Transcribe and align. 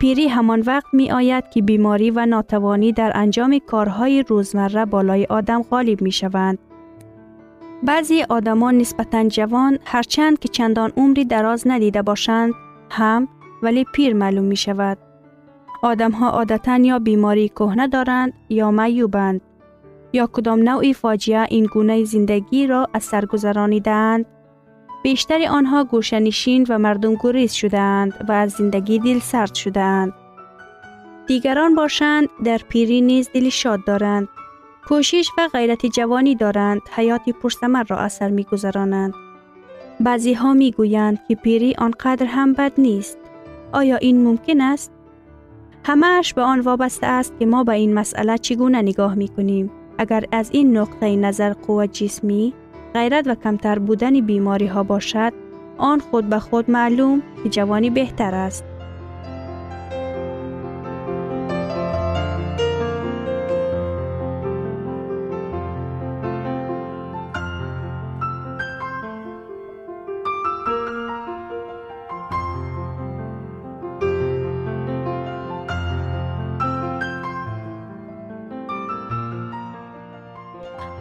пирӣ 0.00 0.26
ҳамон 0.36 0.60
вақт 0.70 0.90
меояд 1.00 1.44
ки 1.52 1.60
беморӣ 1.68 2.10
ва 2.16 2.24
нотавонӣ 2.26 2.90
дар 3.00 3.12
анҷоми 3.22 3.60
корҳои 3.70 4.24
рӯзмарра 4.28 4.84
болои 4.94 5.24
одам 5.38 5.60
ғолиб 5.70 5.98
мешаванд 6.08 6.58
баъзе 7.88 8.20
одамон 8.36 8.74
нисбатан 8.82 9.26
ҷавон 9.36 9.78
ҳарчанд 9.92 10.36
ки 10.42 10.48
ولی 13.62 13.84
پیر 13.92 14.14
معلوم 14.14 14.44
می 14.44 14.56
شود. 14.56 14.98
آدم 15.82 16.10
ها 16.10 16.30
عادتا 16.30 16.76
یا 16.76 16.98
بیماری 16.98 17.48
کهنه 17.48 17.88
دارند 17.88 18.32
یا 18.48 18.70
معیوبند 18.70 19.40
یا 20.12 20.26
کدام 20.32 20.62
نوع 20.62 20.92
فاجعه 20.92 21.46
این 21.50 21.64
گونه 21.64 22.04
زندگی 22.04 22.66
را 22.66 22.88
از 22.94 23.02
سر 23.02 23.24
گذرانیدند. 23.24 24.26
بیشتر 25.02 25.46
آنها 25.50 25.84
گوشنشین 25.84 26.66
و 26.68 26.78
مردم 26.78 27.14
گریز 27.14 27.52
شدند 27.52 28.26
و 28.28 28.32
از 28.32 28.52
زندگی 28.52 28.98
دل 28.98 29.18
سرد 29.18 29.54
شدند. 29.54 30.12
دیگران 31.26 31.74
باشند 31.74 32.28
در 32.44 32.60
پیری 32.68 33.00
نیز 33.00 33.30
دل 33.34 33.48
شاد 33.48 33.84
دارند. 33.84 34.28
کوشش 34.88 35.30
و 35.38 35.48
غیرت 35.52 35.86
جوانی 35.86 36.34
دارند 36.34 36.82
حیاتی 36.92 37.32
پرسمر 37.32 37.82
را 37.82 37.98
اثر 37.98 38.28
میگذرانند 38.28 39.14
بعضی 40.00 40.34
ها 40.34 40.52
می‌گویند 40.52 41.20
که 41.28 41.34
پیری 41.34 41.74
آنقدر 41.78 42.26
هم 42.26 42.52
بد 42.52 42.72
نیست 42.78 43.18
нест 43.76 43.84
оё 43.84 43.98
ин 44.00 44.16
мумкин 44.24 44.60
аст 44.72 44.90
ҳамааш 45.88 46.34
ба 46.36 46.42
он 46.52 46.60
вобаста 46.60 47.06
аст 47.18 47.32
ки 47.38 47.44
мо 47.52 47.64
ба 47.64 47.74
ин 47.84 47.92
масъала 47.98 48.36
чӣ 48.44 48.54
гуна 48.60 48.80
нигоҳ 48.88 49.12
мекунем 49.22 49.66
агар 50.02 50.22
аз 50.40 50.46
ин 50.60 50.68
нуқтаи 50.76 51.16
назар 51.24 51.52
қувват 51.64 51.90
ҷисмӣ 51.98 52.42
ғайрат 52.94 53.24
ва 53.30 53.36
камтар 53.44 53.78
будани 53.88 54.20
бемориҳо 54.30 54.82
бошад 54.92 55.32
он 55.90 55.98
худ 56.06 56.24
ба 56.32 56.38
худ 56.46 56.66
маълум 56.76 57.18
ки 57.40 57.48
ҷавонӣ 57.56 57.90
беҳтар 57.98 58.34
аст 58.46 58.64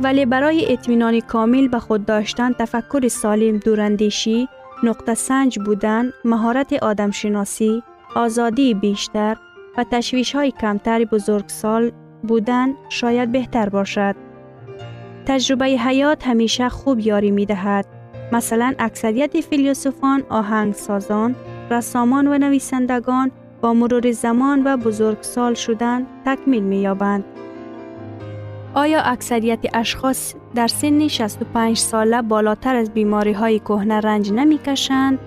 ولی 0.05 0.25
برای 0.25 0.73
اطمینان 0.73 1.19
کامل 1.19 1.67
به 1.67 1.79
خود 1.79 2.05
داشتن 2.05 2.53
تفکر 2.53 3.07
سالم 3.07 3.57
دوراندیشی 3.57 4.47
نقطه 4.83 5.13
سنج 5.13 5.59
بودن 5.59 6.11
مهارت 6.25 6.73
آدمشناسی 6.73 7.83
آزادی 8.15 8.73
بیشتر 8.73 9.37
و 9.77 9.85
تشویش 9.91 10.35
های 10.35 10.51
کمتر 10.51 11.05
بزرگسال 11.05 11.91
بودن 12.23 12.73
شاید 12.89 13.31
بهتر 13.31 13.69
باشد 13.69 14.15
تجربه 15.25 15.65
حیات 15.65 16.27
همیشه 16.27 16.69
خوب 16.69 16.99
یاری 16.99 17.31
می 17.31 17.45
دهد 17.45 17.85
مثلا 18.31 18.73
اکثریت 18.79 19.41
فیلسوفان 19.41 20.23
آهنگسازان 20.29 21.35
رسامان 21.71 22.27
و 22.27 22.37
نویسندگان 22.37 23.31
با 23.61 23.73
مرور 23.73 24.11
زمان 24.11 24.61
و 24.65 24.77
بزرگسال 24.77 25.53
شدن 25.53 26.05
تکمیل 26.25 26.63
می 26.63 26.77
یابند. 26.77 27.23
آیا 28.75 29.01
اکثریت 29.01 29.59
اشخاص 29.73 30.35
در 30.55 30.67
سن 30.67 31.07
65 31.07 31.77
ساله 31.77 32.21
بالاتر 32.21 32.75
از 32.75 32.93
بیماری 32.93 33.31
های 33.31 33.59
کهنه 33.59 33.99
رنج 33.99 34.31
نمی 34.31 34.57
کشند؟ 34.57 35.19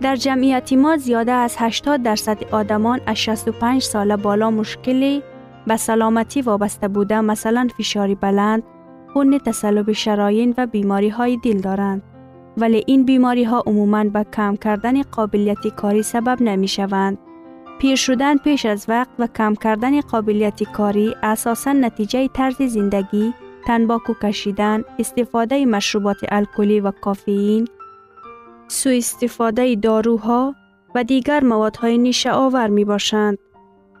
در 0.00 0.16
جمعیت 0.16 0.72
ما 0.72 0.96
زیاده 0.96 1.32
از 1.32 1.56
80 1.58 2.02
درصد 2.02 2.44
آدمان 2.50 3.00
از 3.06 3.16
65 3.16 3.82
ساله 3.82 4.16
بالا 4.16 4.50
مشکلی 4.50 5.22
به 5.66 5.76
سلامتی 5.76 6.42
وابسته 6.42 6.88
بوده 6.88 7.20
مثلا 7.20 7.68
فشاری 7.78 8.14
بلند، 8.14 8.62
خون 9.12 9.38
تسلب 9.38 9.92
شراین 9.92 10.54
و 10.58 10.66
بیماری 10.66 11.08
های 11.08 11.36
دل 11.36 11.60
دارند. 11.60 12.02
ولی 12.56 12.84
این 12.86 13.04
بیماری 13.04 13.44
ها 13.44 13.62
عموماً 13.66 14.04
به 14.04 14.26
کم 14.32 14.56
کردن 14.56 15.02
قابلیت 15.02 15.66
کاری 15.76 16.02
سبب 16.02 16.42
نمی 16.42 16.68
شوند. 16.68 17.18
پیر 17.80 17.96
شدن 17.96 18.36
پیش 18.36 18.66
از 18.66 18.86
وقت 18.88 19.08
و 19.18 19.26
کم 19.26 19.54
کردن 19.54 20.00
قابلیت 20.00 20.62
کاری 20.62 21.14
اساساً 21.22 21.72
نتیجه 21.72 22.28
طرز 22.28 22.62
زندگی، 22.62 23.34
تنباکو 23.66 24.14
کشیدن، 24.22 24.84
استفاده 24.98 25.66
مشروبات 25.66 26.16
الکلی 26.28 26.80
و 26.80 26.90
کافئین، 26.90 27.68
سوء 28.68 28.96
استفاده 28.96 29.74
داروها 29.74 30.54
و 30.94 31.04
دیگر 31.04 31.44
موادهای 31.44 31.98
نیشه 31.98 32.32
آور 32.32 32.68
می 32.68 32.84
باشند. 32.84 33.38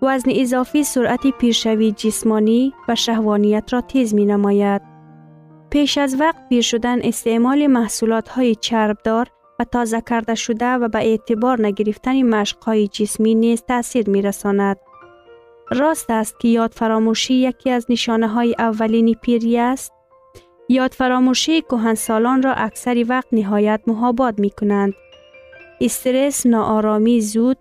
وزن 0.02 0.30
اضافی 0.34 0.84
سرعت 0.84 1.26
پیرشوی 1.26 1.92
جسمانی 1.92 2.72
و 2.88 2.94
شهوانیت 2.94 3.72
را 3.72 3.80
تیز 3.80 4.14
می 4.14 4.24
نماید. 4.26 4.82
پیش 5.70 5.98
از 5.98 6.20
وقت 6.20 6.48
پیر 6.48 6.62
شدن 6.62 6.98
استعمال 7.02 7.66
محصولات 7.66 8.28
های 8.28 8.54
چربدار 8.54 9.26
و 9.60 9.64
تازه 9.64 10.00
کرده 10.00 10.34
شده 10.34 10.66
و 10.66 10.88
به 10.88 10.98
اعتبار 10.98 11.66
نگرفتن 11.66 12.22
مشق 12.22 12.64
های 12.64 12.88
جسمی 12.88 13.34
نیز 13.34 13.62
تاثیر 13.62 14.10
می 14.10 14.22
رساند. 14.22 14.76
راست 15.70 16.10
است 16.10 16.40
که 16.40 16.48
یاد 16.48 16.70
فراموشی 16.70 17.34
یکی 17.34 17.70
از 17.70 17.86
نشانه 17.88 18.28
های 18.28 18.54
اولین 18.58 19.14
پیری 19.14 19.58
است. 19.58 19.92
یاد 20.68 20.92
فراموشی 20.92 21.62
سالان 21.94 22.42
را 22.42 22.54
اکثر 22.54 23.04
وقت 23.08 23.26
نهایت 23.32 23.80
محاباد 23.86 24.38
می 24.38 24.50
کنند. 24.50 24.94
استرس، 25.80 26.46
ناآرامی 26.46 27.20
زود، 27.20 27.56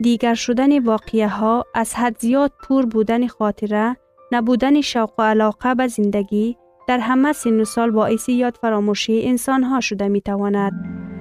دیگر 0.00 0.34
شدن 0.34 0.78
واقعه 0.84 1.28
ها، 1.28 1.64
از 1.74 1.94
حد 1.94 2.18
زیاد 2.18 2.52
پور 2.62 2.86
بودن 2.86 3.26
خاطره، 3.26 3.96
نبودن 4.32 4.80
شوق 4.80 5.12
و 5.18 5.22
علاقه 5.22 5.74
به 5.74 5.86
زندگی 5.86 6.56
در 6.88 6.98
همه 6.98 7.32
سن 7.32 7.60
و 7.60 7.64
سال 7.64 7.90
باعث 7.90 8.28
یاد 8.28 8.58
فراموشی 8.62 9.22
انسان 9.28 9.62
ها 9.62 9.80
شده 9.80 10.08
می 10.08 10.20
تواند. 10.20 11.11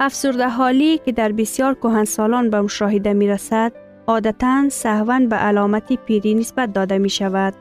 افسرده 0.00 0.48
حالی 0.48 0.98
که 0.98 1.12
در 1.12 1.32
بسیار 1.32 1.74
کهنسالان 1.74 2.50
به 2.50 2.60
مشاهده 2.60 3.12
می 3.12 3.28
رسد، 3.28 3.72
عادتا 4.06 4.68
سهون 4.68 5.28
به 5.28 5.36
علامت 5.36 5.92
پیری 5.92 6.34
نسبت 6.34 6.72
داده 6.72 6.98
می 6.98 7.10
شود. 7.10 7.54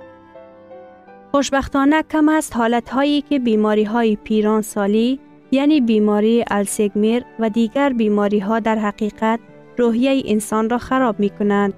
خوشبختانه 1.31 2.04
کم 2.04 2.30
است 2.30 2.56
حالت 2.56 2.89
هایی 2.89 3.22
که 3.22 3.39
بیماری 3.39 3.84
های 3.84 4.16
پیران 4.16 4.62
سالی 4.62 5.19
یعنی 5.51 5.81
بیماری 5.81 6.44
السگمیر 6.51 7.24
و 7.39 7.50
دیگر 7.50 7.94
بیماری 7.94 8.39
ها 8.39 8.60
در 8.60 8.75
حقیقت 8.75 9.39
روحیه 9.78 10.24
انسان 10.25 10.69
را 10.69 10.78
خراب 10.78 11.19
می 11.19 11.30
کنند. 11.30 11.74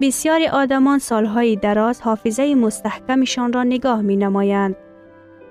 بسیاری 0.00 0.46
آدمان 0.46 0.98
سالهای 0.98 1.56
دراز 1.56 2.00
حافظه 2.00 2.54
مستحکمشان 2.54 3.52
را 3.52 3.64
نگاه 3.64 4.02
می 4.02 4.16
نمایند. 4.16 4.76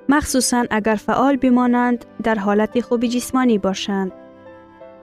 مخصوصا 0.09 0.65
اگر 0.69 0.95
فعال 0.95 1.35
بمانند 1.35 2.05
در 2.23 2.35
حالت 2.35 2.81
خوب 2.81 3.05
جسمانی 3.05 3.57
باشند. 3.57 4.11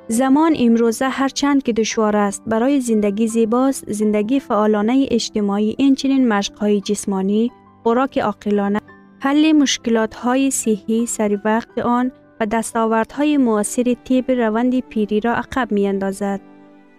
زمان 0.08 0.54
امروزه 0.58 1.08
هرچند 1.08 1.62
که 1.62 1.72
دشوار 1.72 2.16
است 2.16 2.43
برای 2.46 2.81
زندگی 2.81 3.28
زیباست 3.28 3.93
زندگی 3.93 4.40
فعالانه 4.40 5.06
اجتماعی 5.10 5.75
اینچنین 5.78 6.28
مشقهای 6.28 6.81
جسمانی 6.81 7.52
خوراک 7.82 8.19
عاقلانه 8.19 8.81
حل 9.20 9.52
مشکلات 9.52 10.14
های 10.14 10.50
صحی 10.50 11.06
سری 11.06 11.38
وقت 11.44 11.78
آن 11.78 12.12
و 12.40 12.46
دستاوردهای 12.46 13.37
موثر 13.37 13.96
طیب 14.04 14.31
روند 14.31 14.81
پیری 14.81 15.20
را 15.20 15.34
عقب 15.34 15.72
می 15.72 15.88
اندازد. 15.88 16.40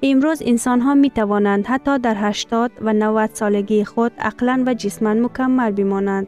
امروز 0.04 0.42
انسان 0.46 0.82
ها 0.82 0.94
می 0.94 1.10
توانند 1.10 1.68
حتی 1.68 2.00
در 2.00 2.16
80 2.18 2.72
و 2.82 2.94
90 2.94 3.30
سالگی 3.34 3.86
خود 3.86 4.12
عقلا 4.20 4.64
و 4.68 4.74
جسما 4.74 5.14
مکمل 5.14 5.72
بمانند. 5.72 6.28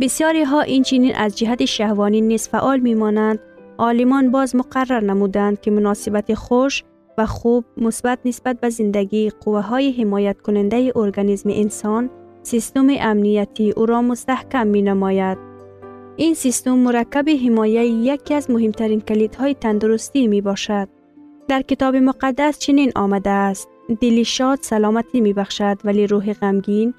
بسیاری 0.00 0.42
ها 0.42 0.60
این 0.60 0.82
چنین 0.82 1.14
از 1.14 1.38
جهت 1.38 1.64
شهوانی 1.64 2.20
نیز 2.20 2.48
فعال 2.48 2.80
می 2.80 2.94
مانند. 2.94 3.38
عالمان 3.78 4.30
باز 4.30 4.56
مقرر 4.56 5.00
نمودند 5.00 5.60
که 5.60 5.70
مناسبت 5.70 6.34
خوش 6.34 6.84
و 7.18 7.26
خوب 7.26 7.64
مثبت 7.76 8.18
نسبت 8.24 8.60
به 8.60 8.68
زندگی 8.68 9.30
قوه 9.30 9.60
های 9.60 9.92
حمایت 9.92 10.40
کننده 10.40 10.92
ارگانیسم 10.96 11.50
انسان 11.52 12.10
سیستم 12.42 12.86
امنیتی 12.90 13.70
او 13.70 13.86
را 13.86 14.02
مستحکم 14.02 14.66
می 14.66 14.82
نماید. 14.82 15.38
این 16.16 16.34
سیستم 16.34 16.78
مرکب 16.78 17.28
حمایه 17.28 17.86
یکی 17.86 18.34
از 18.34 18.50
مهمترین 18.50 19.00
کلیدهای 19.00 19.54
تندرستی 19.54 20.26
می 20.26 20.40
باشد. 20.40 20.88
در 21.48 21.62
کتاب 21.62 21.96
مقدس 21.96 22.58
چنین 22.58 22.92
آمده 22.94 23.30
است. 23.30 23.68
دلی 24.00 24.24
شاد 24.24 24.58
سلامتی 24.62 25.20
می 25.20 25.32
بخشد 25.32 25.78
ولی 25.84 26.06
روح 26.06 26.32
غمگین 26.32 26.94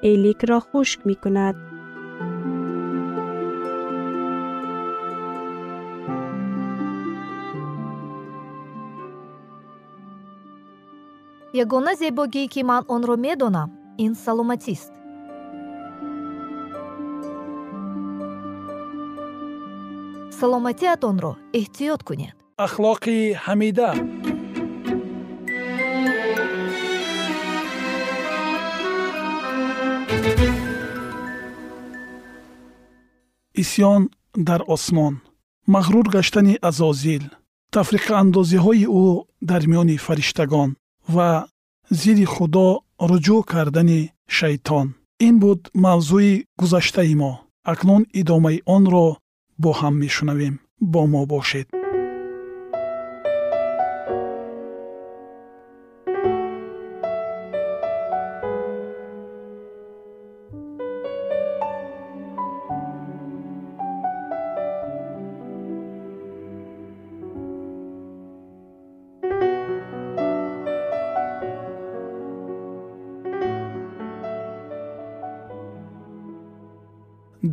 ایلیک 0.00 0.44
را 0.44 0.60
خشک 0.60 1.00
می 1.04 1.14
کند. 1.14 1.67
Ягона 11.52 11.94
зебогие 11.96 12.48
ки 12.48 12.62
ман 12.62 12.84
онро 12.88 13.16
медонам 13.16 13.70
ин 13.98 14.14
саломатист. 14.14 14.92
Саломатиатонро 20.38 21.32
эҳтиёт 21.58 22.00
кунед. 22.08 22.36
Ахлоқи 22.58 23.34
ҳамида. 23.44 23.90
Исьён 33.54 34.10
дар 34.34 34.62
осмон. 34.74 35.14
Мағрур 35.66 36.06
гаштани 36.14 36.54
азозил. 36.68 37.24
Тафриқаандозиҳои 37.72 38.86
ӯ 39.02 39.24
дар 39.40 39.62
миёни 39.70 39.96
фариштагон 40.06 40.70
ва 41.14 41.30
зидди 42.00 42.26
худо 42.34 42.66
руҷӯъ 43.08 43.38
кардани 43.50 44.00
шайтон. 44.36 44.86
Ин 45.26 45.34
буд 45.42 45.60
мавзӯи 45.84 46.32
гузаштаи 46.60 47.14
мо. 47.20 47.32
Акнун 47.72 48.02
идомаи 48.20 48.58
онро 48.74 49.06
бо 49.62 49.70
ҳам 49.78 49.94
мешунавем. 50.02 50.54
Бо 50.92 51.00
мо 51.12 51.22
бошед 51.32 51.68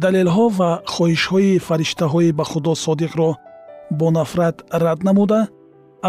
далелҳо 0.05 0.45
ва 0.59 0.71
хоҳишҳои 0.93 1.61
фариштаҳои 1.67 2.29
ба 2.37 2.43
худо 2.51 2.73
содиқро 2.85 3.29
бо 3.99 4.07
нафрат 4.17 4.57
рад 4.83 4.99
намуда 5.07 5.41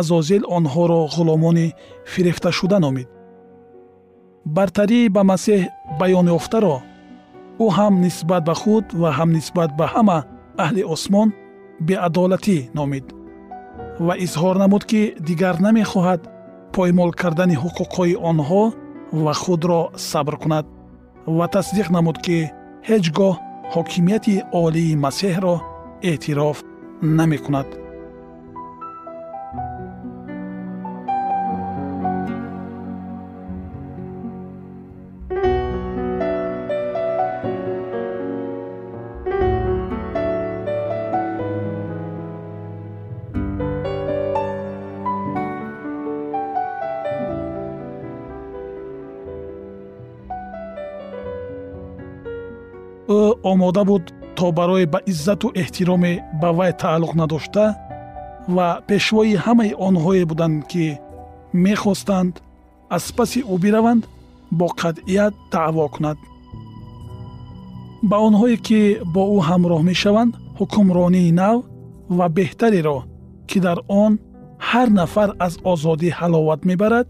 азозил 0.01 0.43
онҳоро 0.57 1.01
ғуломони 1.15 1.69
фирефташуда 2.13 2.79
номид. 2.85 3.09
Бартарӣ 4.57 5.01
ба 5.15 5.23
масеҳ 5.31 5.61
баёнёфтаро 6.01 6.77
ӯ 7.65 7.67
ҳам 7.77 7.95
нисбат 8.05 8.43
ба 8.49 8.55
худ 8.61 8.85
ва 9.01 9.11
ҳам 9.19 9.31
нисбат 9.37 9.71
ба 9.79 9.87
ҳама 9.93 10.19
аҳли 10.65 10.83
осмон 10.95 11.29
беадолатӣ 11.87 12.59
номид 12.79 13.07
ва 14.07 14.15
изҳор 14.25 14.57
намуд 14.63 14.83
ки 14.91 15.03
дигар 15.29 15.57
намехоҳад 15.67 16.21
поймол 16.77 17.11
кардани 17.21 17.57
ҳуқуқҳои 17.63 18.15
онҳо 18.31 18.65
ва 19.25 19.33
худро 19.43 19.81
сабр 20.11 20.35
кунад 20.43 20.67
ва 21.37 21.47
тасдиқ 21.55 21.89
намуд 21.97 22.17
ки 22.27 22.39
ҳеҷ 22.89 23.05
гоҳ 23.19 23.35
ҳокимияти 23.75 24.35
олии 24.65 24.99
масеҳро 25.05 25.57
эътироф 26.11 26.59
намекунад 27.19 27.69
омода 53.57 53.85
буд 53.91 54.05
то 54.37 54.53
барои 54.59 54.87
ба 54.93 54.99
иззату 55.11 55.49
эҳтироме 55.63 56.13
ба 56.41 56.49
вай 56.59 56.73
тааллуқ 56.83 57.13
надошта 57.21 57.65
ва 58.57 58.69
пешвои 58.89 59.35
ҳамаи 59.45 59.77
онҳое 59.89 60.25
буданд 60.31 60.59
ки 60.71 60.87
мехостанд 61.67 62.35
аз 62.97 63.05
паси 63.17 63.41
ӯ 63.53 63.55
бираванд 63.65 64.03
бо 64.59 64.67
қатъият 64.81 65.35
даъво 65.53 65.87
кунад. 65.95 66.19
Ба 68.11 68.17
онҳое 68.29 68.57
ки 68.67 68.81
бо 69.15 69.23
ӯ 69.37 69.39
ҳамроҳ 69.49 69.81
мешаванд 69.91 70.33
ҳукмронии 70.59 71.33
нав 71.41 71.59
ва 72.17 72.27
беҳтареро 72.37 72.99
ки 73.49 73.59
дар 73.67 73.79
он 74.05 74.13
ҳар 74.69 74.89
нафар 75.01 75.31
аз 75.47 75.55
озодӣ 75.73 76.11
ҳаловат 76.19 76.61
мебарад 76.71 77.09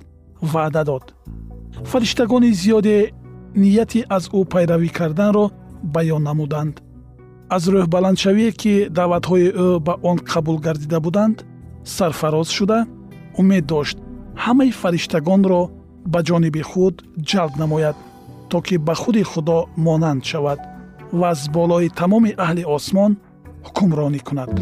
ваъда 0.53 0.83
дод. 0.91 1.05
Фариштагони 1.91 2.51
зиёде 2.63 2.97
нияти 3.63 4.01
аз 4.17 4.25
ӯ 4.39 4.41
пайравӣ 4.53 4.89
карданро 4.99 5.47
баён 5.95 6.23
намуданд. 6.29 6.75
Аз 7.57 7.63
рӯҳбаландшавие 7.73 8.51
ки 8.61 8.75
даъватҳои 8.99 9.49
ӯ 9.67 9.69
ба 9.87 9.95
он 10.11 10.19
қабул 10.31 10.59
гардида 10.67 10.99
буданд 11.07 11.37
сарфароз 11.97 12.49
шуда 12.57 12.79
умед 13.41 13.65
дошт 13.73 13.97
ҳамаи 14.45 14.71
фариштагонро 14.81 15.63
ба 16.13 16.21
ҷониби 16.29 16.63
худ 16.71 16.95
ҷалб 17.31 17.55
намояд 17.63 17.97
то 18.51 18.59
ки 18.67 18.77
ба 18.87 18.95
худи 19.01 19.23
худо 19.31 19.59
монанд 19.87 20.23
шавад 20.31 20.61
ва 21.19 21.29
аз 21.35 21.41
болои 21.57 21.89
тамоми 22.01 22.33
аҳли 22.45 22.65
осмон 22.77 23.13
ҳукмронӣ 23.67 24.21
кунад 24.29 24.53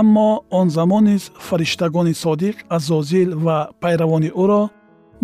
аммо 0.00 0.28
он 0.58 0.66
замон 0.76 1.04
низ 1.10 1.24
фариштагони 1.46 2.14
содиқ 2.24 2.56
азозил 2.76 3.30
ва 3.44 3.56
пайравони 3.82 4.30
ӯро 4.42 4.62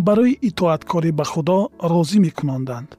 барои 0.06 0.38
итоаткорӣ 0.48 1.10
ба 1.18 1.24
худо 1.32 1.58
розӣ 1.90 2.18
мекунонданд 2.26 2.90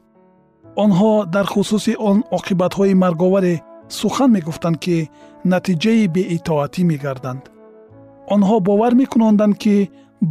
онҳо 0.84 1.14
дар 1.36 1.46
хусуси 1.54 1.94
он 2.10 2.18
оқибатҳои 2.38 3.00
марговаре 3.04 3.56
сухан 4.00 4.30
мегуфтанд 4.36 4.78
ки 4.84 4.98
натиҷаи 5.52 6.04
беитоатӣ 6.16 6.82
мегарданд. 6.92 7.44
Онҳо 8.36 8.56
бовар 8.68 8.94
мекунонданд 9.02 9.56
ки 9.64 9.76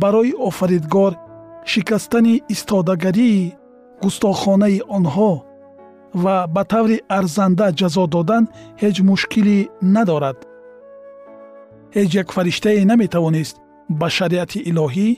барои 0.02 0.32
офаридгор 0.48 1.12
шикастани 1.70 2.34
истодагарии 2.54 3.52
густохонаи 4.02 4.78
онҳо 4.96 5.32
ва 6.22 6.36
ба 6.54 6.62
таври 6.72 6.98
арзанда 7.18 7.66
ҷазо 7.80 8.04
додан 8.14 8.44
ҳеҷ 8.82 8.96
мушкилӣ 9.08 9.58
надорад 9.94 10.38
ҳеҷ 11.96 12.10
як 12.22 12.28
фариштае 12.36 12.84
наметавонист 12.90 13.56
ба 14.00 14.08
шариати 14.16 14.58
илоҳӣ 14.70 15.08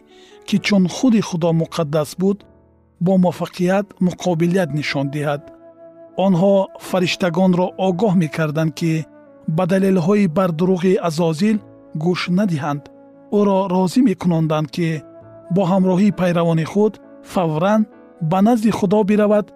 ки 0.49 0.57
чун 0.67 0.85
худи 0.95 1.21
худо 1.29 1.51
муқаддас 1.63 2.11
буд 2.21 2.39
бо 3.05 3.13
муваффақият 3.25 3.87
муқобилият 4.07 4.71
нишон 4.79 5.07
диҳад. 5.15 5.43
Онҳо 6.27 6.55
фариштагонро 6.89 7.67
огоҳ 7.89 8.13
мекарданд 8.23 8.73
ки 8.79 8.93
ба 9.57 9.65
далелҳои 9.73 10.33
бардуруғи 10.37 11.01
азозил 11.09 11.57
гӯш 12.05 12.21
надиҳанд. 12.39 12.83
Ӯро 13.39 13.59
розӣ 13.75 14.01
мекунонданд 14.11 14.69
ки 14.77 14.89
бо 15.55 15.63
ҳамроҳии 15.73 16.17
пайравони 16.21 16.67
худ 16.73 16.93
фавран 17.33 17.83
ба 18.31 18.39
назди 18.47 18.71
худо 18.79 19.01
биравад 19.11 19.47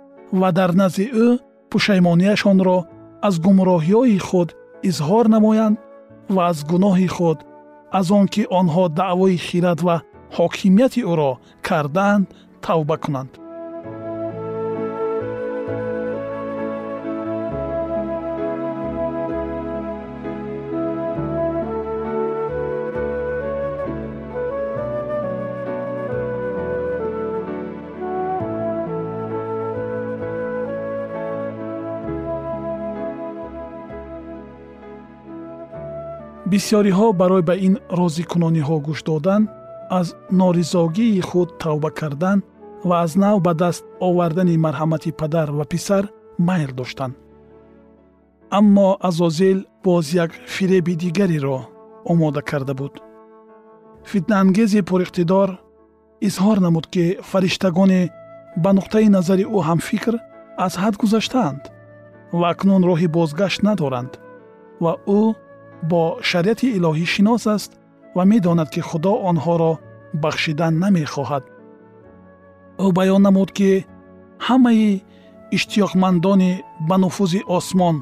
ва 0.40 0.48
дар 0.58 0.70
назди 0.80 1.06
ӯ 1.26 1.28
пушаймонияшонро 1.70 2.78
аз 3.26 3.34
гумроҳиҳои 3.44 4.18
худ 4.28 4.48
изҳор 4.88 5.24
намоянд 5.34 5.76
ва 6.34 6.42
аз 6.50 6.64
гуноҳи 6.64 7.08
худ 7.16 7.38
аз 7.98 8.10
он 8.10 8.26
ки 8.28 8.42
онҳо 8.50 8.88
даъвои 8.88 9.36
хират 9.46 9.80
ва 9.86 9.96
ҳокимияти 10.36 11.00
ӯро 11.12 11.32
кардаанд 11.62 12.26
тавба 12.64 12.96
кунанд 13.04 13.32
бисьёриҳо 36.54 37.06
барои 37.20 37.44
ба 37.48 37.54
ин 37.66 37.74
розикунониҳо 38.00 38.76
гӯш 38.86 39.00
додан 39.08 39.42
аз 39.98 40.06
норизогии 40.40 41.24
худ 41.28 41.48
тавба 41.62 41.90
кардан 42.00 42.38
ва 42.88 42.94
аз 43.04 43.12
нав 43.22 43.36
ба 43.46 43.52
даст 43.62 43.84
овардани 44.08 44.62
марҳамати 44.64 45.10
падар 45.20 45.48
ва 45.58 45.64
писар 45.72 46.04
майл 46.48 46.72
доштанд 46.80 47.14
аммо 48.58 48.88
азозил 49.08 49.58
боз 49.84 50.14
як 50.24 50.30
фиреби 50.54 50.94
дигареро 51.02 51.58
омода 52.04 52.42
карда 52.42 52.74
буд. 52.74 52.94
Фитнаангези 54.10 54.80
пуриқтидор 54.90 55.48
изҳор 56.26 56.58
намуд 56.66 56.86
ки 56.92 57.04
фариштагоне 57.30 58.02
ба 58.62 58.70
нуқтаи 58.78 59.08
назари 59.16 59.44
ӯ 59.56 59.58
ҳамфикр 59.68 60.14
аз 60.66 60.72
ҳад 60.82 60.94
гузаштаанд 61.02 61.62
ва 62.38 62.46
акнун 62.52 62.82
роҳи 62.88 63.08
бозгашт 63.16 63.60
надоранд 63.68 64.12
ва 64.84 64.92
ӯ 65.20 65.22
бо 65.90 66.02
шариати 66.30 66.68
илоҳӣ 66.76 67.06
шинос 67.14 67.44
аст 67.56 67.70
ва 68.16 68.22
медонад 68.32 68.68
ки 68.74 68.80
худо 68.88 69.12
онҳоро 69.30 69.72
бахшидан 70.22 70.74
намехоҳад 70.82 71.44
ӯ 72.84 72.86
баён 72.96 73.22
намуд 73.26 73.50
ки 73.58 73.70
ҳамаи 74.46 75.02
иштиёқмандони 75.56 76.52
ба 76.88 76.96
нуфузи 77.04 77.40
осмон 77.56 77.96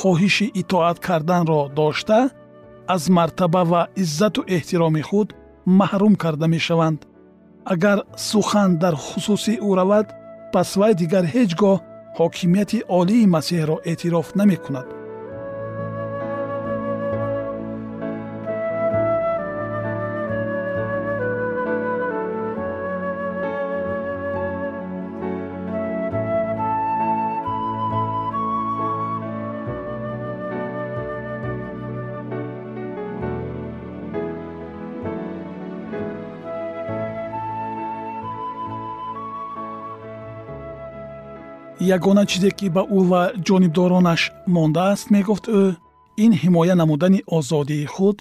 хоҳиши 0.00 0.46
итоат 0.60 0.98
карданро 1.06 1.60
дошта 1.78 2.20
аз 2.94 3.02
мартаба 3.16 3.62
ва 3.72 3.82
иззату 4.02 4.40
эҳтироми 4.56 5.02
худ 5.08 5.28
маҳрум 5.80 6.14
карда 6.22 6.46
мешаванд 6.54 7.00
агар 7.74 7.98
сухан 8.30 8.70
дар 8.82 8.94
хусуси 9.06 9.54
ӯ 9.68 9.70
равад 9.78 10.06
пас 10.52 10.70
вай 10.80 10.92
дигар 11.02 11.24
ҳеҷ 11.34 11.50
гоҳ 11.62 11.78
ҳокимияти 12.18 12.78
олии 12.98 13.30
масеҳро 13.34 13.76
эътироф 13.90 14.28
намекунад 14.40 14.97
ягона 41.80 42.26
чизе 42.26 42.50
ки 42.50 42.68
ба 42.68 42.82
ӯ 42.98 43.00
ва 43.10 43.22
ҷонибдоронаш 43.46 44.22
мондааст 44.54 45.06
мегуфт 45.14 45.46
ӯ 45.60 45.62
ин 46.24 46.32
ҳимоя 46.42 46.74
намудани 46.74 47.20
озодии 47.36 47.86
худ 47.94 48.16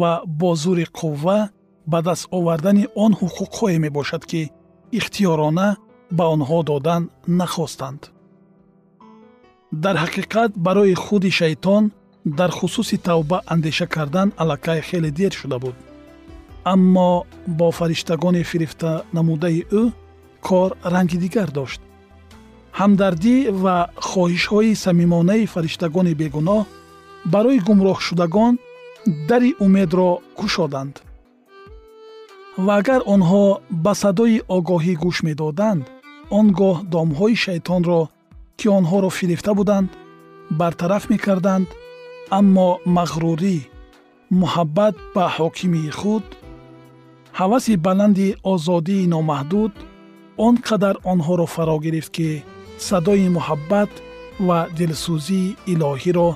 ва 0.00 0.12
бо 0.40 0.50
зури 0.62 0.86
қувва 0.98 1.38
ба 1.86 1.98
даст 2.06 2.24
овардани 2.36 2.84
он 3.04 3.12
ҳуқуқҳое 3.20 3.78
мебошад 3.84 4.22
ки 4.30 4.42
ихтиёрона 4.98 5.68
ба 6.16 6.24
онҳо 6.34 6.58
додан 6.70 7.02
нахостанд. 7.40 8.00
Дар 9.84 9.96
ҳақиқат 10.04 10.50
барои 10.66 10.94
худи 11.04 11.30
шайтон 11.40 11.84
дар 12.38 12.50
хусуси 12.58 12.96
тавба 13.06 13.38
андеша 13.52 13.86
кардан 13.94 14.28
аллакай 14.42 14.80
хеле 14.88 15.10
дер 15.10 15.32
шуда 15.40 15.58
буд. 15.58 15.76
Аммо 16.72 17.10
бо 17.58 17.70
фариштагони 17.78 18.42
фирифта 18.50 18.90
намудаи 19.16 19.60
ӯ 19.80 19.82
кор 20.46 20.70
ранги 20.92 21.16
дигар 21.24 21.50
дошт 21.58 21.80
ҳамдардӣ 22.80 23.36
ва 23.62 23.76
хоҳишҳои 24.08 24.72
самимонаи 24.84 25.50
фариштагони 25.54 26.14
бегуноҳ 26.22 26.62
барои 27.32 27.58
гумроҳшудагон 27.68 28.54
дари 29.28 29.50
умедро 29.64 30.10
кушоданд. 30.38 30.94
Ва 32.64 32.72
агар 32.80 33.00
онҳо 33.14 33.44
ба 33.84 33.92
садои 34.02 34.38
огоҳӣ 34.56 34.94
гӯш 35.02 35.16
медоданд 35.28 35.82
он 36.38 36.46
гоҳ 36.60 36.76
домҳои 36.94 37.36
шайтонро 37.44 38.00
ки 38.58 38.66
онҳоро 38.78 39.10
фирифта 39.18 39.52
буданд 39.58 39.88
бартараф 40.60 41.04
мекарданд 41.12 41.66
аммо 42.38 42.68
мағрурӣ 42.96 43.58
муҳаббат 44.40 44.94
ба 45.14 45.24
ҳокимии 45.36 45.90
худ 45.98 46.24
ҳаваси 47.38 47.74
баланди 47.86 48.28
озодии 48.52 49.10
номаҳдуд 49.14 49.72
он 50.46 50.54
қадар 50.68 50.94
онҳоро 51.12 51.46
фаро 51.54 51.76
гирифт 51.84 52.10
ки 52.16 52.30
садои 52.88 53.28
муҳаббат 53.36 53.92
ва 54.46 54.58
дилсӯзии 54.76 55.56
илоҳиро 55.72 56.28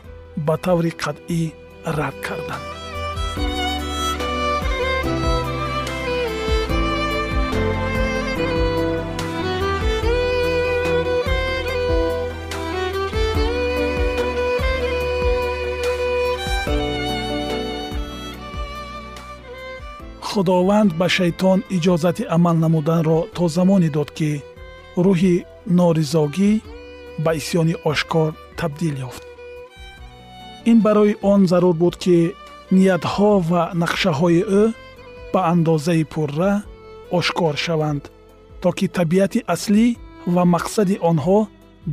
ба 0.46 0.54
таври 0.64 0.92
қатъӣ 1.02 1.42
рад 1.98 2.16
карданд. 2.26 2.64
Худованд 20.28 20.90
ба 21.00 21.06
шайтон 21.16 21.58
иҷозати 21.76 22.24
амал 22.36 22.56
намуданро 22.64 23.18
то 23.36 23.44
замоне 23.56 23.88
дод 23.96 24.10
ки 24.18 24.30
рӯҳи 25.04 25.36
норизогӣ 25.78 26.52
ба 27.24 27.30
исьёни 27.40 27.74
ошкор 27.90 28.30
табдил 28.58 28.96
ёфт. 29.08 29.22
Ин 30.70 30.78
барои 30.86 31.16
он 31.22 31.46
зарур 31.50 31.74
буд 31.82 31.96
ки 32.02 32.34
ниятҳо 32.76 33.30
ва 33.50 33.62
нақшаҳои 33.82 34.42
ӯ 34.60 34.62
ба 35.32 35.40
андозаи 35.52 36.04
пурра 36.12 36.52
ошкор 37.18 37.54
шаванд 37.64 38.04
то 38.60 38.68
ки 38.78 38.86
табиати 38.98 39.40
аслӣ 39.54 39.86
ва 40.34 40.42
мақсади 40.54 40.96
онҳо 41.10 41.38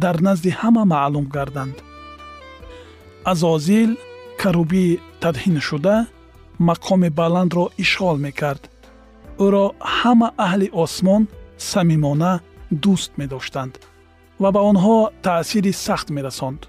дар 0.04 0.16
назди 0.28 0.52
ҳама 0.60 0.84
маълум 0.94 1.26
гарданд. 1.36 1.78
Азозил 3.32 3.92
карубии 4.42 5.00
тадҳиншуда 5.24 5.96
мақоми 6.70 7.10
баландро 7.20 7.66
ишғол 7.84 8.18
мекард. 8.26 8.64
Ӯро 9.46 9.66
ҳама 9.98 10.28
аҳли 10.46 10.68
осмон 10.84 11.24
самимона 11.72 12.34
дӯст 12.84 13.12
медоштанд 13.22 13.74
ва 14.42 14.50
ба 14.56 14.62
онҳо 14.72 14.98
таъсири 15.26 15.74
сахт 15.86 16.08
мерасонд 16.18 16.62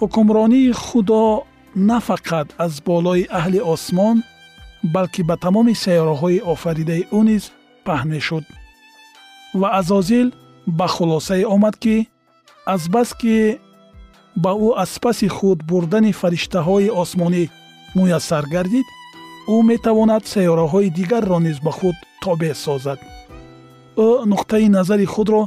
ҳукмронии 0.00 0.72
худо 0.84 1.22
на 1.88 1.98
фақат 2.08 2.48
аз 2.64 2.72
болои 2.88 3.28
аҳли 3.38 3.60
осмон 3.74 4.16
балки 4.94 5.22
ба 5.28 5.36
тамоми 5.44 5.74
сайёраҳои 5.84 6.44
офаридаи 6.54 7.02
ӯ 7.18 7.20
низ 7.28 7.44
паҳн 7.86 8.08
мешуд 8.14 8.44
ва 9.60 9.68
азозил 9.80 10.28
ба 10.78 10.86
хулосае 10.94 11.44
омад 11.54 11.76
ки 11.84 11.96
азбаски 12.74 13.36
ба 14.42 14.52
ӯ 14.66 14.68
аз 14.84 14.92
паси 15.04 15.28
худ 15.36 15.58
бурдани 15.70 16.12
фариштаҳои 16.20 16.94
осмонӣ 17.02 17.44
муяссар 17.96 18.44
гардид 18.54 18.86
ӯ 19.54 19.56
метавонад 19.70 20.22
сайёраҳои 20.32 20.94
дигарро 20.98 21.38
низ 21.46 21.58
ба 21.66 21.72
худ 21.78 21.96
тобеъ 22.24 22.54
созад 22.66 22.98
ӯ 24.04 24.08
нуқтаи 24.32 24.68
назари 24.76 25.06
худро 25.14 25.42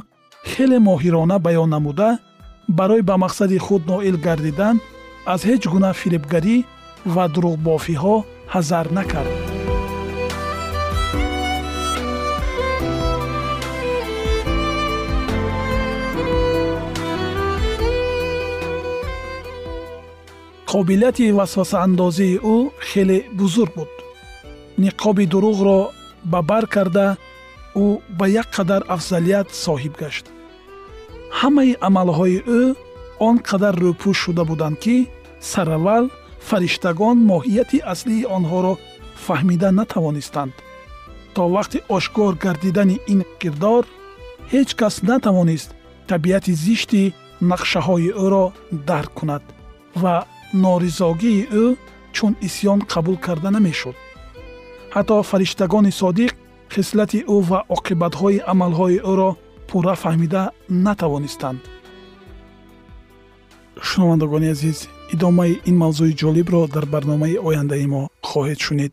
хеле 0.50 0.78
моҳирона 0.88 1.36
баён 1.46 1.68
намуда 1.74 2.10
барои 2.78 3.02
ба 3.08 3.14
мақсади 3.24 3.58
худ 3.66 3.82
ноил 3.90 4.16
гардидан 4.26 4.76
аз 5.32 5.40
ҳеҷ 5.48 5.62
гуна 5.72 5.90
фирибгарӣ 6.00 6.56
ва 7.14 7.24
дурӯғбофиҳо 7.34 8.16
ҳазар 8.54 8.86
накард. 8.98 9.34
Қобилияти 20.70 21.26
васвасаандозии 21.38 22.40
ӯ 22.54 22.56
хеле 22.88 23.18
бузург 23.38 23.72
буд. 23.78 23.92
Ниқоби 24.82 25.24
дурӯғро 25.32 25.78
ба 26.32 26.40
бар 26.50 26.64
карда 26.74 27.06
ӯ 27.74 27.86
ба 28.18 28.26
як 28.40 28.48
қадар 28.56 28.82
афзалият 28.94 29.48
соҳиб 29.64 29.94
гашт. 30.02 30.26
Ҳамаи 31.40 31.78
амалҳои 31.88 32.38
ӯ 32.60 32.62
он 33.28 33.36
қадар 33.48 33.74
рӯпӯш 33.82 34.16
шуда 34.24 34.44
буданд 34.50 34.76
ки 34.84 34.96
сараввал 35.50 36.04
фариштагон 36.48 37.16
моҳияти 37.30 37.78
аслии 37.92 38.28
онҳоро 38.36 38.74
фаҳмида 39.24 39.68
натавонистанд. 39.80 40.54
То 41.34 41.42
вақти 41.56 41.78
ошкор 41.96 42.32
гардидани 42.44 42.96
ин 43.12 43.20
кирдор 43.40 43.84
ҳеҷ 44.52 44.70
кас 44.80 44.94
натавонист 45.10 45.70
табиати 46.10 46.52
зишти 46.64 47.02
нақшаҳои 47.50 48.10
ӯро 48.24 48.44
дарк 48.88 49.12
кунад 49.18 49.44
ва 50.02 50.16
норизогии 50.64 51.46
ӯ 51.62 51.64
чун 52.16 52.32
исьён 52.46 52.80
қабул 52.92 53.16
карда 53.26 53.50
намешуд. 53.56 53.96
Ҳатто 54.94 55.16
фариштагони 55.30 55.92
содиқ 56.00 56.32
хислати 56.74 57.20
ӯ 57.34 57.36
ва 57.48 57.58
оқибатҳои 57.76 58.42
амалҳои 58.52 58.98
ӯро 59.12 59.30
пурра 59.68 59.94
фаҳмида 60.02 60.42
натавонистанд. 60.86 61.60
Шунавандагони 63.88 64.48
азиз 64.54 64.78
идомаи 65.14 65.60
ин 65.68 65.76
мавзӯи 65.82 66.12
ҷолибро 66.20 66.60
дар 66.74 66.84
барномаи 66.94 67.40
ояндаи 67.48 67.86
мо 67.94 68.02
хоҳед 68.28 68.60
шунид 68.66 68.92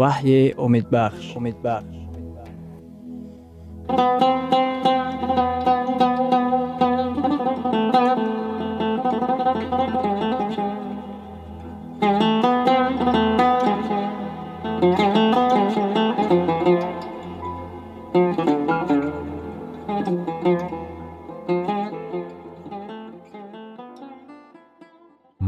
ваҳйи 0.00 0.54
умедбахш 0.64 1.26
умедбахш 1.38 2.02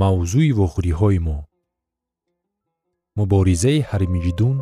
мавзӯи 0.01 0.53
вохӯриҳои 0.59 1.19
мо 1.27 1.39
муборизаи 3.25 3.79
ҳармиҷидун 3.91 4.57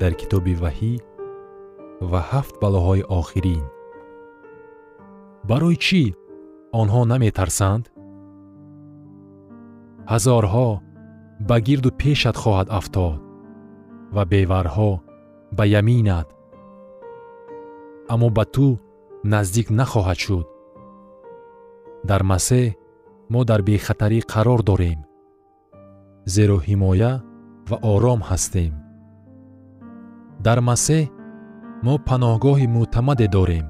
дар 0.00 0.12
китоби 0.20 0.54
ваҳӣ 0.62 0.94
ва 2.10 2.20
ҳафт 2.30 2.54
балоҳои 2.62 3.02
охирин. 3.20 3.64
Барои 5.48 5.76
чӣ 5.86 6.02
онҳо 6.80 7.00
наметарсанд? 7.12 7.84
Ҳазорҳо 10.12 10.68
ба 11.48 11.56
гирду 11.66 11.90
пешат 12.00 12.36
хоҳад 12.42 12.68
афтод 12.78 13.20
ва 14.14 14.22
беварҳо 14.32 14.90
ба 15.56 15.64
яминат. 15.80 16.28
Аммо 18.12 18.28
ба 18.36 18.44
ту 18.54 18.66
наздик 19.32 19.68
нахоҳад 19.78 20.18
шуд. 20.24 20.46
Дар 22.08 22.22
масеҳ 22.32 22.66
мо 23.32 23.40
дар 23.50 23.60
бехатарӣ 23.68 24.18
қарор 24.32 24.60
дорем 24.70 25.00
зеро 26.26 26.58
ҳимоя 26.68 27.12
ва 27.68 27.76
ором 27.92 28.20
ҳастем. 28.28 28.72
Дар 30.46 30.58
масеҳ 30.70 31.04
мо 31.86 31.94
паноҳгоҳи 32.08 32.66
мӯътамаде 32.74 33.28
дорем. 33.36 33.66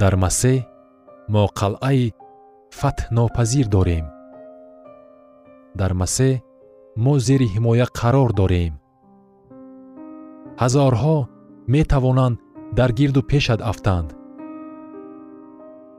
Дар 0.00 0.14
масеҳ 0.24 0.58
мо 1.32 1.44
қалъаи 1.58 2.12
фатҳнопазир 2.78 3.66
дорем. 3.76 4.06
Дар 5.80 5.92
масеҳ 6.00 6.34
мо 7.04 7.14
зери 7.26 7.48
ҳимоя 7.54 7.86
қарор 8.00 8.30
дорем. 8.40 8.72
Ҳазорҳо 10.62 11.16
метавонанд 11.74 12.36
дар 12.78 12.90
гирду 12.98 13.20
пешат 13.30 13.60
афтанд. 13.70 14.08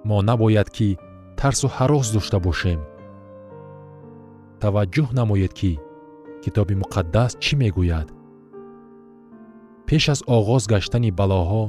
Мо 0.08 0.18
набояд 0.30 0.70
ки 0.76 0.90
тарсу 1.40 1.68
ҳарос 1.78 2.08
дошта 2.16 2.40
бошем 2.48 2.80
таваҷҷӯҳ 4.64 5.08
намоед 5.20 5.54
ки 5.60 5.72
китоби 6.44 6.76
муқаддас 6.82 7.32
чӣ 7.44 7.54
мегӯяд? 7.62 8.08
Пеш 9.88 10.04
аз 10.14 10.20
оғоз 10.38 10.64
гаштани 10.74 11.12
балоҳо 11.20 11.64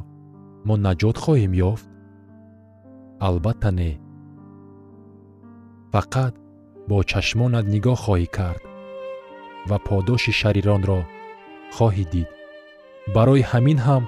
мо 0.66 0.74
наҷот 0.86 1.16
хоҳем 1.24 1.52
ёфт? 1.70 1.86
Албатта 3.26 3.70
не. 3.78 3.92
Фақат 5.92 6.34
бо 6.88 6.96
чашмонат 7.10 7.66
нигоҳ 7.74 7.96
хоҳӣ 8.04 8.28
кард 8.38 8.62
ва 9.68 9.78
подоши 9.88 10.32
шариронро 10.40 11.00
хоҳӣ 11.76 12.04
дид. 12.12 12.28
Барои 13.14 13.42
ҳамин 13.50 13.78
ҳам 13.86 14.02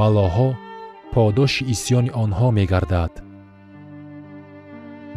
балоҳо 0.00 0.48
подоши 1.14 1.62
исьёни 1.74 2.10
онҳо 2.22 2.48
мегардад. 2.58 3.12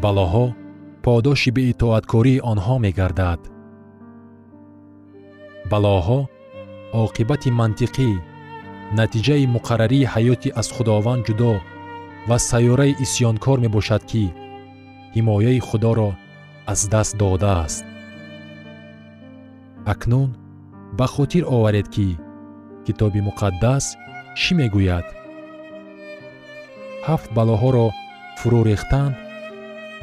Балоҳо 0.04 0.45
подоши 1.08 1.50
беитоаткории 1.58 2.43
онҳо 2.52 2.76
мегардад. 2.86 3.41
Балоҳо 5.72 6.20
оқибати 7.04 7.50
мантиқӣ 7.62 8.10
натиҷаи 9.00 9.46
муқаррарии 9.56 10.10
ҳаёти 10.13 10.50
аз 10.60 10.67
худованд 10.76 11.22
ҷудо 11.28 11.52
ва 12.30 12.38
сайёраи 12.50 12.98
исьёнкор 13.06 13.58
мебошад 13.65 14.02
ки 14.12 14.24
ҳимояи 15.15 15.60
худоро 15.67 16.10
аз 16.72 16.80
даст 16.93 17.13
додааст. 17.22 17.86
Акнун 19.93 20.30
ба 20.98 21.06
хотир 21.15 21.43
оваред 21.56 21.88
ки 21.96 22.08
китоби 22.86 23.22
муқаддас 23.28 23.86
чӣ 24.39 24.52
мегӯяд? 24.60 25.08
Ҳафт 27.08 27.30
балоҳоро 27.38 27.88
фурӯ 28.39 28.60
рехтанд 28.70 29.15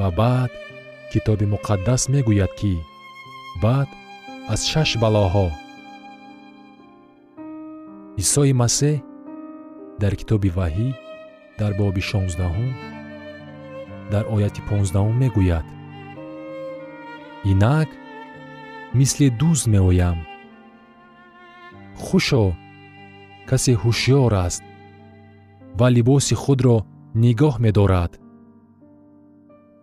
ва 0.01 0.11
баъд 0.21 0.53
китоби 1.14 1.46
муқаддас 1.55 2.03
мегӯяд 2.12 2.53
ки 2.61 2.74
баъд 3.62 3.88
аз 4.53 4.61
шаш 4.70 4.90
балоҳо. 5.03 5.48
Исои 8.22 8.53
масеҳ 8.62 8.96
дар 10.03 10.12
китоби 10.20 10.50
ваҳӣ 10.59 10.88
дар 11.61 11.72
боби 11.81 12.03
шонздаҳум 12.11 12.70
дар 14.12 14.24
ояти 14.35 14.61
понздаҳум 14.68 15.16
мегӯяд. 15.22 15.66
Инак 17.50 17.90
мисли 18.98 19.27
дӯст 19.40 19.64
меоям. 19.74 20.18
Хушо 22.05 22.44
касе 23.48 23.72
ҳушьёр 23.83 24.33
аст 24.46 24.62
ва 25.79 25.87
либоси 25.96 26.35
худро 26.42 26.77
нигоҳ 27.22 27.55
медорад 27.64 28.12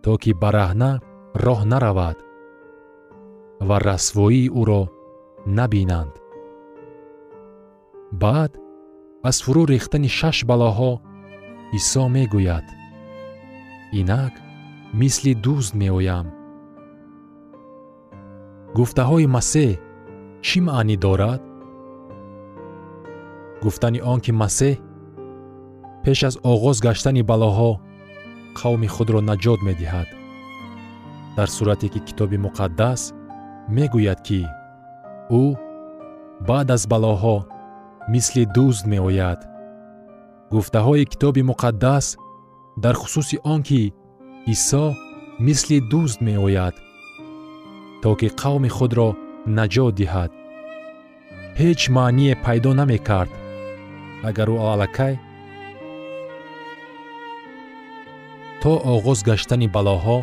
то 0.02 0.12
ки 0.22 0.30
бараҳна 0.42 0.92
роҳ 1.34 1.64
наравад 1.72 2.16
ва 3.68 3.76
расвоии 3.88 4.52
ӯро 4.60 4.82
набинанд. 5.46 6.14
Баъд 8.22 8.52
аз 9.28 9.36
фурӯ 9.44 9.62
рехтани 9.72 10.08
шаш 10.18 10.38
балоҳо 10.50 10.92
исо 11.78 12.04
мегӯяд. 12.14 12.66
Инак 14.00 14.34
мисли 15.00 15.32
дӯст 15.44 15.72
меоям. 15.80 16.26
Гуфтаҳои 18.76 19.26
масеҳ 19.36 19.72
чӣ 20.46 20.58
маънӣ 20.66 20.96
дорад? 21.04 21.42
Гуфтани 23.62 24.00
он 24.12 24.18
ки 24.24 24.32
масеҳ 24.42 24.74
пеш 26.04 26.18
аз 26.28 26.34
оғоз 26.52 26.76
гаштани 26.86 27.22
балоҳо 27.30 27.70
қавми 28.58 28.88
худро 28.94 29.20
наҷот 29.30 29.60
медиҳад 29.68 30.08
дар 31.36 31.48
сурате 31.56 31.88
ки 31.92 32.00
китоби 32.08 32.38
муқаддас 32.46 33.00
мегӯяд 33.76 34.20
ки 34.26 34.40
ӯ 35.42 35.44
баъд 36.48 36.68
аз 36.76 36.82
балоҳо 36.92 37.36
мисли 38.12 38.42
дӯст 38.56 38.84
меояд. 38.92 39.40
Гуфтаҳои 40.52 41.04
китоби 41.12 41.42
муқаддас 41.50 42.06
дар 42.82 42.94
хусуси 43.00 43.36
он 43.52 43.60
ки 43.68 43.82
исо 44.54 44.84
мисли 45.46 45.78
дӯст 45.92 46.18
меояд 46.28 46.74
то 48.02 48.10
ки 48.20 48.28
қавми 48.42 48.70
худро 48.76 49.08
наҷот 49.56 49.92
диҳад. 50.00 50.30
Ҳеҷ 51.60 51.80
маъние 51.96 52.34
пайдо 52.44 52.70
намекард 52.80 53.32
агар 54.28 54.48
ӯ 54.54 54.56
аллакай. 54.72 55.14
То 58.62 58.72
оғоз 58.94 59.18
гаштани 59.28 59.68
балоҳо 59.76 60.18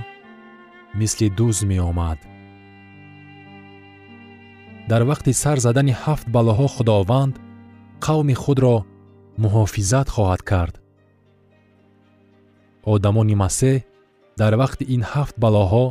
мисли 0.96 1.28
дӯз 1.38 1.58
меомад. 1.72 2.20
Дар 4.90 5.02
вақти 5.12 5.32
сар 5.42 5.58
задани 5.66 5.94
ҳафт 6.04 6.28
балоҳо 6.36 6.68
худованд 6.76 7.34
қавми 8.06 8.36
худро 8.44 8.76
муҳофизат 9.44 10.08
хоҳад 10.16 10.42
кард. 10.52 10.76
Одамони 12.94 13.36
масеҳ 13.44 13.78
дар 14.42 14.54
вақти 14.62 14.84
ин 14.96 15.02
ҳафт 15.12 15.36
балоҳо 15.44 15.86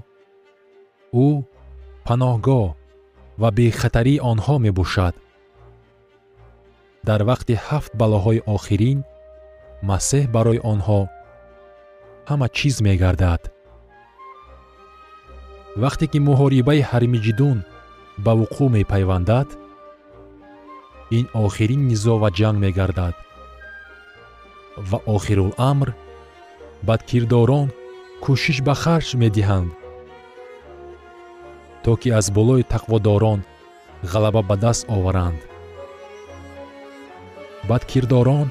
ӯ 1.26 1.28
паноҳгоҳ 2.06 2.66
ва 3.40 3.48
бехатарии 3.58 4.22
онҳо 4.32 4.54
мебошад. 4.66 5.14
Дар 7.08 7.20
вақти 7.30 7.54
ҳафт 7.66 7.92
балоҳои 8.00 8.44
охирин 8.56 8.98
масеҳ 9.90 10.24
барои 10.36 10.60
онҳо 10.72 11.00
ҳама 12.28 12.46
чиз 12.56 12.76
мегардад 12.88 13.42
вақте 15.76 16.06
ки 16.12 16.18
муҳорибаи 16.28 16.86
ҳармиҷидун 16.90 17.58
ба 18.24 18.32
вуқӯъ 18.40 18.66
мепайвандад 18.76 19.48
ин 21.18 21.26
охирин 21.44 21.82
низо 21.90 22.14
ва 22.22 22.28
ҷанг 22.38 22.58
мегардад. 22.64 23.14
Ва 24.90 24.98
охируламр 25.14 25.88
бадкирдорон 26.88 27.68
кӯшиш 28.24 28.58
ба 28.66 28.74
харҷ 28.82 29.08
медиҳанд 29.22 29.70
то 31.84 31.92
ки 32.00 32.08
аз 32.18 32.26
болои 32.36 32.68
тақводорон 32.74 33.40
ғалаба 34.12 34.42
ба 34.48 34.56
даст 34.64 34.82
оваранд. 34.96 35.40
Бадкирдорон 37.68 38.48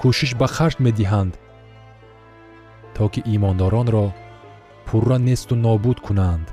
кӯшиш 0.00 0.32
ба 0.40 0.46
харҷ 0.56 0.76
медиҳанд 0.86 1.32
то 2.94 3.04
ки 3.12 3.20
имондоронро 3.34 4.06
пурра 4.94 5.18
несту 5.18 5.56
нобуд 5.56 5.98
кунанд. 6.06 6.46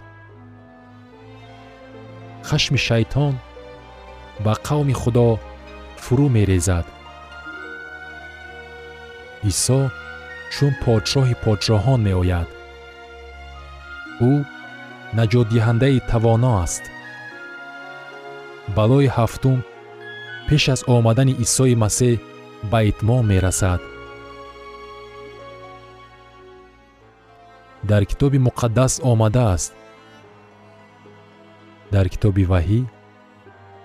Хашми 2.48 2.80
шайтон 2.88 3.34
ба 4.44 4.54
қавми 4.68 4.96
худо 5.02 5.28
фурӯ 6.04 6.28
мерезад. 6.36 6.86
Исо 9.52 9.80
чун 10.54 10.74
подшоҳи 10.84 11.36
подшоҳон 11.44 12.00
меояд. 12.08 12.50
Ӯ 14.30 14.32
наҷотдиҳандаи 15.18 16.00
тавоно 16.10 16.52
аст. 16.64 16.84
Балои 18.76 19.08
ҳафтум 19.18 19.60
пеш 20.48 20.64
аз 20.74 20.82
омадани 20.96 21.34
исои 21.46 21.76
масеҳ 21.84 22.14
ба 22.72 22.80
итмом 22.90 23.24
мерасад 23.34 23.82
дар 27.84 28.06
китоби 28.06 28.38
муқаддас 28.48 28.94
омадааст. 29.12 29.74
Дар 31.92 32.06
китоби 32.14 32.44
ваҳӣ 32.52 32.82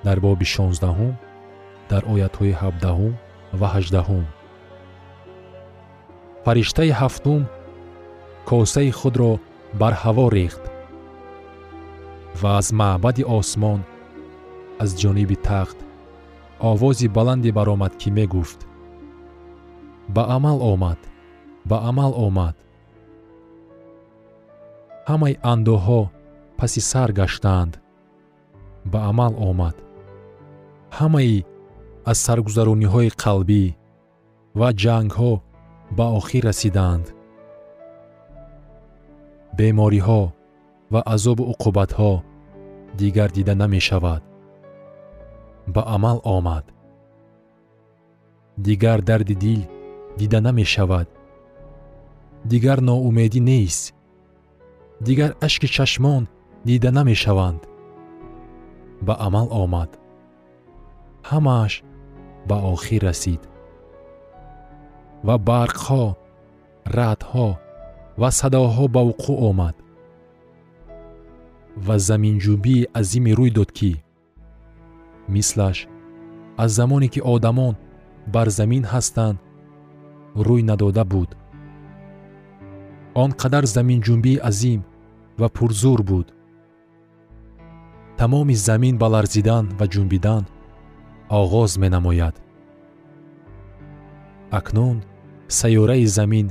дар 0.05 0.19
боби 0.21 0.47
шонздаҳум 0.55 1.15
дар 1.91 2.03
оятҳои 2.13 2.59
ҳабдаҳум 2.61 3.15
ва 3.61 3.67
ҳаждаҳум 3.75 4.25
фариштаи 6.45 6.91
ҳафтум 7.01 7.43
косаи 8.49 8.91
худро 8.99 9.33
бар 9.81 9.95
ҳаво 10.03 10.27
рехт 10.39 10.63
ва 12.41 12.51
аз 12.61 12.69
маъбади 12.81 13.25
осмон 13.39 13.81
аз 14.83 14.91
ҷониби 15.01 15.37
тахт 15.49 15.79
овози 16.71 17.09
баланде 17.17 17.51
баромад 17.59 17.93
ки 18.01 18.09
мегуфт. 18.19 18.61
Ба 20.15 20.23
амал 20.37 20.59
омад 20.73 21.01
ба 21.71 21.77
амал 21.91 22.13
омад 22.27 22.57
ҳамаи 25.11 25.35
андӯҳо 25.53 26.01
паси 26.59 26.81
сар 26.90 27.11
гаштаанд. 27.19 27.73
Ба 28.92 28.99
амал 29.11 29.35
омад. 29.51 29.77
Ҳамаи 30.99 31.45
аз 32.11 32.19
саргузарониҳои 32.27 33.11
қалбӣ 33.23 33.64
ва 34.59 34.69
ҷангҳо 34.83 35.33
ба 35.97 36.07
охир 36.19 36.42
расидаанд. 36.51 37.07
Бемориҳо 39.59 40.23
ва 40.92 41.01
азобу 41.14 41.42
уқубатҳо 41.53 42.12
дигар 43.01 43.31
дида 43.37 43.55
намешавад. 43.62 44.23
Ба 45.75 45.83
амал 45.97 46.19
омад. 46.37 46.64
Дигар 48.66 48.99
дарди 49.09 49.35
дил 49.45 49.62
дида 50.19 50.38
намешавад. 50.47 51.09
Дигар 52.51 52.79
ноумедӣ 52.88 53.40
нест 53.51 53.96
дигар 55.01 55.37
ашки 55.41 55.69
чашмон 55.69 56.29
дида 56.65 56.91
намешаванд. 56.91 57.61
Ба 59.07 59.15
амал 59.27 59.49
омад. 59.63 59.91
Ҳамааш 61.31 61.83
ба 62.49 62.57
охир 62.73 63.03
расид. 63.03 63.43
Ва 65.27 65.37
барқҳо 65.49 66.05
раъдҳо 66.97 67.49
ва 68.21 68.29
садоҳо 68.39 68.85
ба 68.95 69.01
вуқӯъ 69.09 69.37
омад. 69.51 69.77
Ва 71.87 71.97
заминҷунбии 72.09 72.89
азиме 73.01 73.33
рӯй 73.39 73.51
дод 73.59 73.71
ки 73.79 73.93
мислаш 75.29 75.87
аз 76.57 76.71
замоне 76.73 77.09
ки 77.09 77.21
одамон 77.35 77.75
бар 78.35 78.49
замин 78.59 78.85
ҳастанд 78.93 79.39
рӯй 80.47 80.63
надода 80.71 81.05
буд 81.05 81.31
он 83.22 83.31
қадар 83.33 83.64
заминҷунбии 83.76 84.42
азим 84.50 84.81
ва 85.38 85.48
пурзур 85.48 86.02
буд. 86.02 86.26
Тамоми 88.18 88.55
замин 88.55 88.94
ба 88.98 89.07
ларзидан 89.14 89.64
ва 89.79 89.87
ҷунбидан 89.92 90.44
оғоз 91.40 91.72
менамояд. 91.83 92.37
Акнун 94.59 94.96
сайёраи 95.61 96.07
замин 96.18 96.46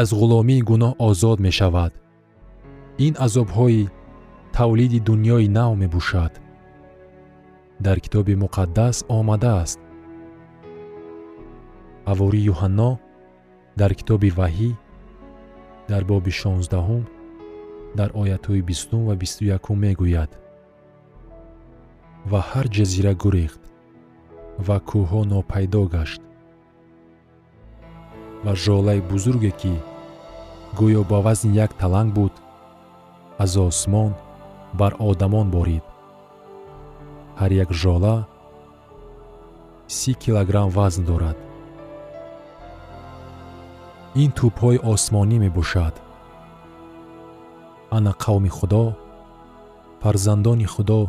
аз 0.00 0.08
ғуломии 0.20 0.66
гуноҳ 0.70 0.92
озод 1.08 1.38
мешавад. 1.46 1.92
Ин 3.06 3.14
азобҳои 3.26 3.88
тавлиди 4.56 4.98
дуньёи 5.08 5.46
нав 5.58 5.72
мебошад. 5.82 6.32
Дар 7.86 7.98
китоби 8.04 8.34
муқаддас 8.44 8.96
омадааст. 9.18 9.78
Ҳавори 12.08 12.40
юҳанно 12.52 12.90
дар 13.80 13.92
китоби 13.98 14.30
ваҳӣ 14.40 14.70
дар 15.90 16.02
боби 16.10 16.32
шонздаҳум 16.40 17.04
дар 17.98 18.10
оятҳои 18.22 18.66
бистум 18.70 19.02
ва 19.08 19.14
бисту 19.22 19.42
якум 19.56 19.78
мегӯяд. 19.84 20.30
Ва 22.30 22.40
ҳар 22.50 22.66
ҷазира 22.76 23.12
гурехт 23.22 23.62
ва 24.66 24.76
кӯҳҳо 24.88 25.20
нопайдо 25.32 25.82
гашт. 25.94 26.22
Ва 28.44 28.52
жолаи 28.64 29.00
бузурге 29.10 29.52
ки 29.60 29.74
гӯё 30.78 31.02
ба 31.10 31.18
вазни 31.26 31.56
як 31.64 31.72
таланг 31.80 32.10
буд 32.18 32.34
аз 33.44 33.52
осмон 33.68 34.12
бар 34.80 34.92
одамон 35.10 35.46
борид. 35.56 35.84
Ҳар 37.40 37.50
як 37.64 37.70
жола 37.82 38.16
си 39.96 40.12
килограмм 40.22 40.68
вазн 40.76 41.04
дорад 41.10 41.45
ин 44.22 44.30
тӯбҳои 44.38 44.78
осмонӣ 44.92 45.36
мебошад. 45.44 45.94
Ана 47.96 48.12
қавми 48.24 48.50
худо 48.58 48.84
фарзандони 50.02 50.66
худо 50.74 51.00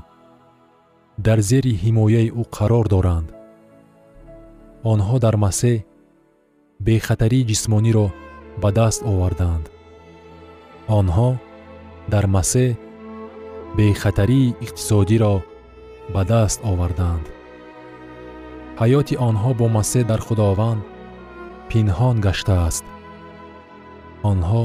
дар 1.25 1.39
зери 1.49 1.73
ҳимояи 1.83 2.29
ӯ 2.41 2.43
қарор 2.57 2.85
доранд. 2.93 3.27
Онҳо 4.91 5.15
дар 5.25 5.35
масеҳ 5.45 5.77
бехатарии 6.79 7.47
ҷисмониро 7.49 8.07
ба 8.61 8.69
даст 8.77 9.01
овардаанд 9.11 9.65
онҳо 10.99 11.29
дар 12.13 12.25
масеҳ 12.35 12.69
бехатарии 13.77 14.55
иқтисодиро 14.65 15.35
ба 16.13 16.21
даст 16.31 16.59
овардаанд 16.71 17.25
ҳаёти 18.81 19.15
онҳо 19.29 19.51
бо 19.59 19.65
масеҳ 19.77 20.03
дар 20.11 20.21
худованд 20.27 20.81
пинҳон 21.69 22.15
гаштааст 22.25 22.83
онҳо 24.31 24.63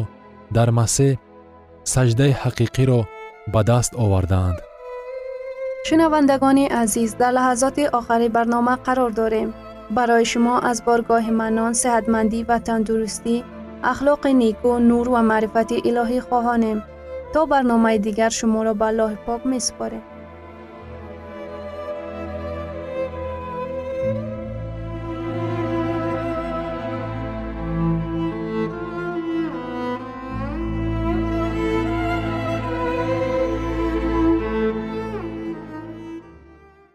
дар 0.57 0.69
масеҳ 0.79 1.13
саҷдаи 1.93 2.33
ҳақиқиро 2.43 3.01
ба 3.53 3.61
даст 3.71 3.93
овардаанд 4.05 4.59
шунавандагони 5.87 6.67
азиз 6.83 7.11
дар 7.21 7.33
лаҳазоти 7.39 7.85
охари 7.99 8.29
барнома 8.37 8.75
қарор 8.87 9.11
дорем 9.21 9.49
барои 9.97 10.27
шумо 10.33 10.55
аз 10.71 10.79
боргоҳи 10.87 11.33
манон 11.43 11.73
сеҳатмандӣ 11.83 12.41
ва 12.49 12.59
тандурустӣ 12.69 13.37
ахлоқи 13.93 14.33
неку 14.43 14.73
нур 14.89 15.07
ва 15.15 15.21
маърифати 15.31 15.77
илоҳӣ 15.89 16.21
хоҳонем 16.29 16.79
то 17.33 17.41
барномаи 17.53 17.99
дигар 18.07 18.33
шуморо 18.39 18.73
ба 18.81 18.87
аллоҳи 18.93 19.19
пок 19.27 19.43
месупорем 19.53 20.03